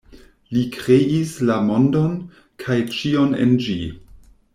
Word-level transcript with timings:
Li 0.55 0.61
kreis 0.75 1.33
la 1.49 1.57
mondon, 1.67 2.15
kaj 2.65 2.79
ĉion 2.95 3.37
en 3.45 3.55
ĝi. 3.67 3.77